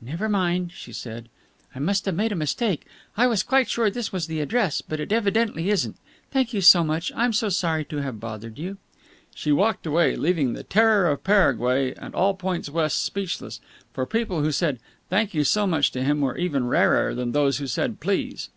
[0.00, 1.28] "Never mind," she said.
[1.74, 2.86] "I must have made a mistake.
[3.16, 5.96] I was quite sure that this was the address, but it evidently isn't.
[6.30, 7.10] Thank you so much.
[7.16, 8.76] I'm so sorry to have bothered you."
[9.34, 13.58] She walked away, leaving the Terror of Paraguay and all points west speechless:
[13.92, 14.78] for people who said
[15.10, 18.50] "Thank you so much" to him were even rarer than those who said "please."